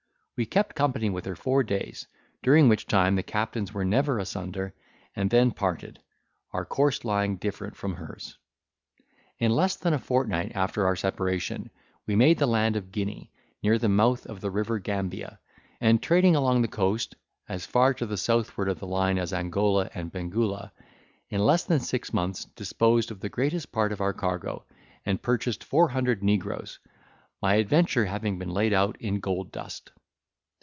We 0.37 0.47
kept 0.47 0.75
company 0.75 1.07
with 1.11 1.25
her 1.25 1.35
four 1.35 1.61
days, 1.61 2.07
during 2.41 2.67
which 2.67 2.87
time 2.87 3.15
the 3.15 3.21
captains 3.21 3.75
were 3.75 3.85
never 3.85 4.17
asunder, 4.17 4.73
and 5.15 5.29
then 5.29 5.51
parted, 5.51 6.01
our 6.51 6.65
course 6.65 7.05
lying 7.05 7.35
different 7.35 7.75
from 7.75 7.93
hers. 7.93 8.37
In 9.37 9.51
less 9.51 9.75
than 9.75 9.95
fortnight 9.99 10.53
after 10.55 10.87
our 10.87 10.95
separation, 10.95 11.69
we 12.07 12.15
made 12.15 12.39
the 12.39 12.47
land 12.47 12.75
of 12.75 12.91
Guinea, 12.91 13.31
near 13.61 13.77
the 13.77 13.87
mouth 13.87 14.25
of 14.25 14.41
the 14.41 14.49
River 14.49 14.79
Gambia; 14.79 15.39
and 15.79 16.01
trading 16.01 16.35
along 16.35 16.63
the 16.63 16.67
coast 16.67 17.13
as 17.47 17.67
far 17.67 17.93
to 17.93 18.07
the 18.07 18.17
southward 18.17 18.67
of 18.67 18.79
the 18.79 18.87
Line 18.87 19.19
as 19.19 19.33
Angola 19.33 19.91
and 19.93 20.11
Bengula, 20.11 20.71
in 21.29 21.45
less 21.45 21.65
than 21.65 21.79
six 21.79 22.11
months 22.13 22.45
disposed 22.45 23.11
of 23.11 23.19
the 23.19 23.29
greatest 23.29 23.71
part 23.71 23.91
of 23.91 24.01
our 24.01 24.11
cargo, 24.13 24.65
and 25.05 25.21
purchased 25.21 25.63
four 25.63 25.89
hundred 25.89 26.23
negroes, 26.23 26.79
my 27.43 27.55
adventure 27.57 28.05
having 28.05 28.39
been 28.39 28.49
laid 28.49 28.73
out 28.73 28.99
in 28.99 29.19
gold 29.19 29.51
dust. 29.51 29.91